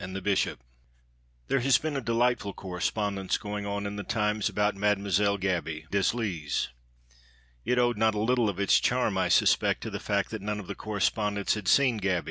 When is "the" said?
0.16-0.22, 3.96-4.04, 9.90-10.00, 10.66-10.74